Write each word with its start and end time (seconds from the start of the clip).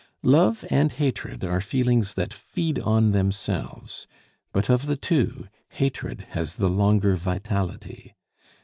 Love 0.23 0.65
and 0.71 0.93
hatred 0.93 1.43
are 1.43 1.61
feelings 1.61 2.15
that 2.15 2.33
feed 2.33 2.79
on 2.79 3.11
themselves; 3.11 4.07
but 4.51 4.67
of 4.67 4.87
the 4.87 4.95
two, 4.95 5.45
hatred 5.69 6.25
has 6.29 6.55
the 6.55 6.71
longer 6.71 7.15
vitality. 7.15 8.15